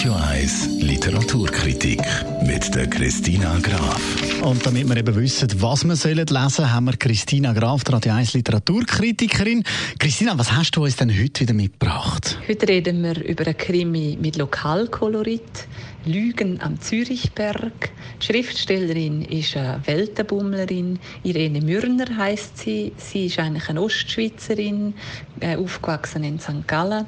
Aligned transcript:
Radio 0.00 0.14
1 0.14 0.80
Literaturkritik 0.80 2.00
mit 2.46 2.74
der 2.74 2.88
Christina 2.88 3.58
Graf. 3.58 4.00
Und 4.40 4.64
damit 4.64 4.88
wir 4.88 4.96
eben 4.96 5.14
wissen, 5.14 5.50
was 5.60 5.84
wir 5.84 6.14
lesen 6.14 6.48
sollen, 6.48 6.72
haben 6.72 6.86
wir 6.86 6.96
Christina 6.96 7.52
Graf, 7.52 7.84
die 7.84 7.92
Radio 7.92 8.14
1 8.14 8.32
Literaturkritikerin. 8.32 9.62
Christina, 9.98 10.38
was 10.38 10.52
hast 10.52 10.74
du 10.76 10.84
uns 10.84 10.96
denn 10.96 11.10
heute 11.10 11.40
wieder 11.40 11.52
mitgebracht? 11.52 12.38
Heute 12.48 12.66
reden 12.66 13.02
wir 13.02 13.22
über 13.22 13.44
einen 13.44 13.58
Krimi 13.58 14.16
mit 14.18 14.38
Lokalkolorit. 14.38 15.68
Lügen 16.06 16.62
am 16.62 16.80
Zürichberg. 16.80 17.90
Die 18.22 18.26
Schriftstellerin 18.26 19.22
ist 19.22 19.54
eine 19.54 19.82
Weltenbummlerin. 19.84 20.98
Irene 21.24 21.60
Mürner 21.60 22.16
heißt 22.16 22.56
sie. 22.56 22.92
Sie 22.96 23.26
ist 23.26 23.38
eigentlich 23.38 23.68
eine 23.68 23.82
Ostschweizerin, 23.82 24.94
äh, 25.40 25.56
aufgewachsen 25.56 26.24
in 26.24 26.40
St. 26.40 26.66
Gallen 26.66 27.04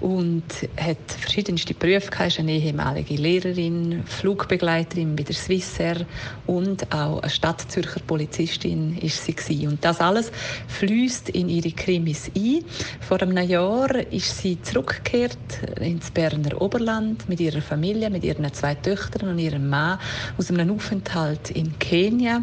und 0.00 0.44
hat 0.76 0.98
verschiedenste 1.18 1.72
Berufe 1.72 2.10
gehabt. 2.10 2.33
Ist 2.34 2.40
eine 2.40 2.50
ehemalige 2.50 3.14
Lehrerin, 3.14 4.02
Flugbegleiterin 4.06 5.14
bei 5.14 5.22
der 5.22 5.36
Swissair 5.36 6.04
und 6.48 6.92
auch 6.92 7.20
eine 7.20 7.30
Stadtzürcher 7.30 8.00
Polizistin 8.04 8.98
ist 8.98 9.24
sie 9.24 9.34
gewesen. 9.34 9.68
Und 9.68 9.84
das 9.84 10.00
alles 10.00 10.32
fließt 10.66 11.28
in 11.28 11.48
ihre 11.48 11.70
Krimis 11.70 12.32
ein. 12.36 12.64
Vor 12.98 13.22
einem 13.22 13.38
Jahr 13.48 13.94
ist 14.10 14.36
sie 14.38 14.60
zurückgekehrt 14.62 15.38
ins 15.80 16.10
Berner 16.10 16.60
Oberland 16.60 17.28
mit 17.28 17.38
ihrer 17.38 17.62
Familie, 17.62 18.10
mit 18.10 18.24
ihren 18.24 18.52
zwei 18.52 18.74
Töchtern 18.74 19.28
und 19.28 19.38
ihrem 19.38 19.68
Mann 19.68 20.00
aus 20.36 20.50
einem 20.50 20.72
Aufenthalt 20.72 21.52
in 21.52 21.78
Kenia. 21.78 22.42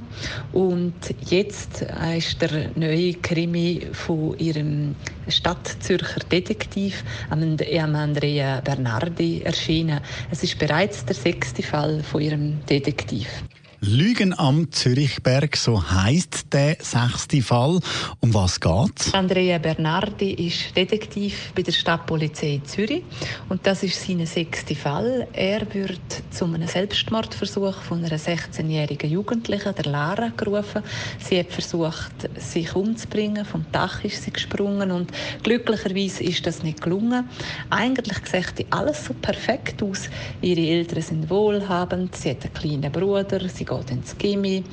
Und 0.53 0.93
jetzt 1.29 1.85
ist 2.17 2.41
der 2.41 2.71
neue 2.75 3.15
Krimi 3.15 3.87
von 3.91 4.39
ihrem 4.39 4.95
Stadtzürcher 5.27 6.21
Detektiv 6.31 7.03
Andrea 7.29 8.61
Bernardi 8.61 9.41
erschienen. 9.41 9.80
Es 10.29 10.43
ist 10.43 10.57
bereits 10.59 11.05
der 11.05 11.15
sechste 11.15 11.63
Fall 11.63 12.03
von 12.03 12.21
ihrem 12.21 12.65
Detektiv. 12.65 13.27
Lügen 13.83 14.37
am 14.37 14.71
Zürichberg, 14.71 15.57
so 15.57 15.81
heißt 15.83 16.53
der 16.53 16.77
sechste 16.81 17.41
Fall. 17.41 17.79
Um 18.19 18.31
was 18.31 18.59
geht's? 18.59 19.11
Andrea 19.11 19.57
Bernardi 19.57 20.33
ist 20.33 20.77
Detektiv 20.77 21.51
bei 21.55 21.63
der 21.63 21.71
Stadtpolizei 21.71 22.61
Zürich 22.63 23.01
und 23.49 23.65
das 23.65 23.81
ist 23.81 23.99
sein 23.99 24.23
sechster 24.27 24.75
Fall. 24.75 25.27
Er 25.33 25.61
wird 25.73 25.99
zu 26.29 26.45
einem 26.45 26.67
Selbstmordversuch 26.67 27.73
von 27.81 28.05
einer 28.05 28.19
16-jährigen 28.19 29.09
Jugendlichen, 29.09 29.73
der 29.73 29.91
Lara, 29.91 30.31
gerufen. 30.37 30.83
Sie 31.17 31.39
hat 31.39 31.51
versucht, 31.51 32.29
sich 32.37 32.75
umzubringen. 32.75 33.45
Vom 33.45 33.65
Dach 33.71 34.03
ist 34.03 34.21
sie 34.21 34.31
gesprungen 34.31 34.91
und 34.91 35.09
glücklicherweise 35.41 36.23
ist 36.23 36.45
das 36.45 36.61
nicht 36.61 36.83
gelungen. 36.83 37.27
Eigentlich 37.71 38.19
sieht 38.31 38.67
alles 38.69 39.05
so 39.05 39.15
perfekt 39.15 39.81
aus. 39.81 40.07
Ihre 40.43 40.61
Eltern 40.61 41.01
sind 41.01 41.29
wohlhabend, 41.31 42.15
sie 42.15 42.29
hat 42.29 42.43
einen 42.43 42.53
kleinen 42.53 42.91
Bruder, 42.91 43.49
sie 43.49 43.70
geht 43.71 43.91
ins 43.91 44.17
Gimmi. 44.17 44.63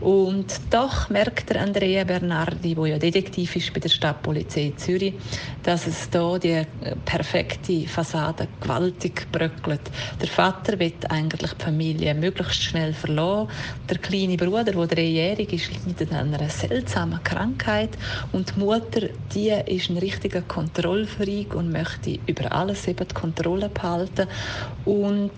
Und 0.00 0.60
doch 0.70 1.08
merkt 1.10 1.50
der 1.50 1.62
Andrea 1.62 2.04
Bernardi, 2.04 2.74
der 2.74 2.86
ja 2.86 2.98
Detektiv 2.98 3.56
ist 3.56 3.72
bei 3.72 3.80
der 3.80 3.88
Stadtpolizei 3.88 4.72
Zürich, 4.76 5.14
dass 5.62 5.86
es 5.86 6.10
da 6.10 6.38
die 6.38 6.62
perfekte 7.04 7.86
Fassade 7.86 8.48
gewaltig 8.60 9.26
bröckelt. 9.32 9.80
Der 10.20 10.28
Vater 10.28 10.78
will 10.78 10.92
eigentlich 11.08 11.52
die 11.52 11.64
Familie 11.64 12.14
möglichst 12.14 12.62
schnell 12.62 12.92
verlassen. 12.92 13.48
Der 13.88 13.98
kleine 13.98 14.36
Bruder, 14.36 14.64
der 14.64 14.86
dreijährig 14.86 15.52
ist, 15.52 15.70
leidet 15.86 16.12
an 16.12 16.34
einer 16.34 16.48
seltsamen 16.48 17.22
Krankheit. 17.24 17.90
Und 18.32 18.54
die 18.54 18.60
Mutter, 18.60 19.08
die 19.34 19.50
ist 19.66 19.90
ein 19.90 19.98
richtiger 19.98 20.42
Kontrollfreak 20.42 21.54
und 21.54 21.72
möchte 21.72 22.18
über 22.26 22.52
alles 22.52 22.86
eben 22.88 23.06
die 23.06 23.14
Kontrolle 23.14 23.68
behalten. 23.68 24.28
Und 24.84 25.32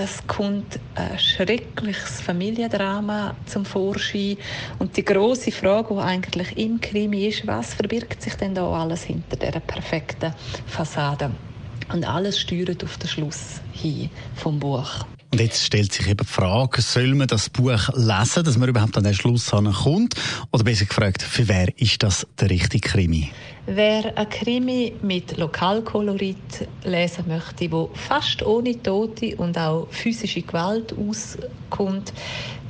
es 0.00 0.24
kommt 0.28 0.78
ein 0.94 1.18
schreckliches 1.18 2.20
Familiendrama 2.20 3.34
zum 3.46 3.64
Vorschein. 3.64 4.36
Und 4.78 4.96
die 4.96 5.04
große 5.04 5.50
Frage, 5.50 5.94
die 5.94 6.00
eigentlich 6.00 6.56
im 6.56 6.80
Krimi 6.80 7.26
ist, 7.26 7.44
was 7.48 7.74
verbirgt 7.74 8.22
sich 8.22 8.34
denn 8.34 8.54
da 8.54 8.70
alles 8.70 9.02
hinter 9.02 9.36
dieser 9.36 9.58
perfekten 9.58 10.32
Fassade? 10.66 11.32
Und 11.92 12.08
alles 12.08 12.38
steuert 12.38 12.84
auf 12.84 12.96
den 12.98 13.08
Schluss 13.08 13.60
hin 13.72 14.10
vom 14.36 14.60
Buch. 14.60 15.04
Und 15.30 15.40
jetzt 15.40 15.62
stellt 15.62 15.92
sich 15.92 16.08
eben 16.08 16.16
die 16.16 16.24
Frage, 16.24 16.80
soll 16.80 17.14
man 17.14 17.26
das 17.26 17.50
Buch 17.50 17.90
lesen, 17.94 18.44
dass 18.44 18.56
man 18.56 18.68
überhaupt 18.68 18.96
an 18.96 19.04
den 19.04 19.12
Schluss 19.12 19.50
kommt? 19.50 20.14
Oder 20.52 20.64
besser 20.64 20.86
gefragt, 20.86 21.22
für 21.22 21.46
wer 21.48 21.68
ist 21.78 22.02
das 22.02 22.26
der 22.40 22.48
richtige 22.48 22.88
Krimi? 22.88 23.30
Wer 23.66 24.16
ein 24.16 24.28
Krimi 24.30 24.94
mit 25.02 25.36
Lokalkolorit 25.36 26.66
lesen 26.84 27.24
möchte, 27.28 27.70
wo 27.70 27.90
fast 27.92 28.42
ohne 28.42 28.82
Tote 28.82 29.36
und 29.36 29.58
auch 29.58 29.88
physische 29.90 30.40
Gewalt 30.40 30.94
auskommt, 30.94 32.14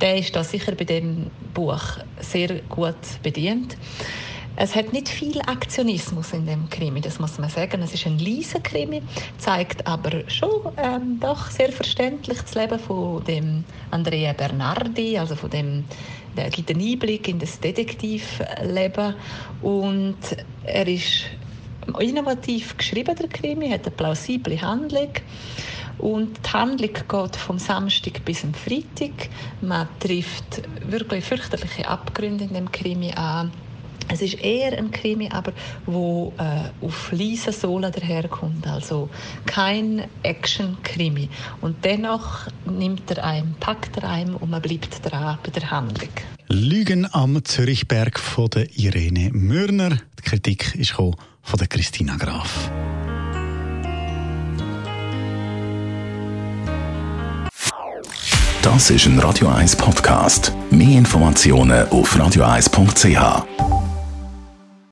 der 0.01 0.17
ist 0.17 0.35
da 0.35 0.43
sicher 0.43 0.73
bei 0.73 0.83
dem 0.83 1.27
Buch 1.53 1.81
sehr 2.19 2.59
gut 2.67 2.97
bedient. 3.23 3.77
Es 4.61 4.75
hat 4.75 4.91
nicht 4.91 5.07
viel 5.07 5.39
Aktionismus 5.43 6.33
in 6.33 6.45
dem 6.45 6.69
Krimi, 6.69 6.99
das 6.99 7.17
muss 7.17 7.39
man 7.39 7.49
sagen. 7.49 7.81
Es 7.81 7.93
ist 7.93 8.05
ein 8.05 8.19
leiser 8.19 8.59
Krimi, 8.59 9.01
zeigt 9.37 9.87
aber 9.87 10.29
schon 10.29 10.49
ähm, 10.75 11.17
doch 11.21 11.49
sehr 11.49 11.71
verständlich 11.71 12.41
das 12.41 12.55
Leben 12.55 12.77
von 12.77 13.23
dem 13.23 13.63
Andrea 13.89 14.33
Bernardi, 14.33 15.17
also 15.17 15.37
von 15.37 15.49
dem 15.49 15.85
der 16.35 16.49
gibt 16.49 16.69
einen 16.71 16.81
Einblick 16.81 17.29
in 17.29 17.39
das 17.39 17.57
Detektivleben 17.61 19.15
und 19.61 20.17
er 20.65 20.87
ist 20.89 21.27
innovativ 21.97 22.75
geschrieben, 22.75 23.15
der 23.15 23.29
Krimi, 23.29 23.69
hat 23.69 23.85
eine 23.85 23.95
plausible 23.95 24.61
Handlung. 24.61 25.11
Und 25.99 26.37
die 26.45 26.49
Handlung 26.51 26.93
geht 26.93 27.35
vom 27.37 27.59
Samstag 27.59 28.25
bis 28.25 28.41
zum 28.41 28.53
Freitag. 28.53 29.29
Man 29.61 29.87
trifft 30.01 30.63
wirklich 30.85 31.23
fürchterliche 31.23 31.87
Abgründe 31.87 32.43
in 32.43 32.53
dem 32.53 32.69
Krimi 32.69 33.13
an. 33.13 33.51
Es 34.11 34.21
ist 34.21 34.41
eher 34.41 34.77
ein 34.77 34.91
Krimi, 34.91 35.29
aber 35.31 35.53
wo 35.85 36.33
äh, 36.37 36.85
auf 36.85 37.11
leisen 37.11 37.53
Sohlen 37.53 37.91
daherkommt, 37.91 38.65
also 38.67 39.09
kein 39.45 40.03
Action-Krimi. 40.23 41.29
Und 41.61 41.85
dennoch 41.85 42.47
nimmt 42.65 43.09
er 43.11 43.23
einen, 43.23 43.55
packt 43.59 43.97
er 43.97 44.09
einen 44.09 44.35
und 44.35 44.49
man 44.49 44.61
bleibt 44.61 45.05
dran 45.05 45.37
bei 45.43 45.51
der 45.51 45.69
Handlung. 45.69 46.09
Lügen 46.47 47.07
am 47.13 47.45
Zürichberg 47.45 48.19
von 48.19 48.49
der 48.49 48.75
Irene 48.75 49.29
Mürner. 49.31 49.89
Die 50.17 50.23
Kritik 50.23 50.73
ist 50.75 50.91
von 50.91 51.15
der 51.59 51.67
Christina 51.67 52.17
Graf. 52.17 52.71
Das 58.61 58.89
ist 58.89 59.05
ein 59.05 59.19
Radio 59.19 59.47
1 59.47 59.75
Podcast. 59.75 60.51
Mehr 60.69 60.97
Informationen 60.97 61.87
auf 61.89 62.15
radio1.ch. 62.15 63.68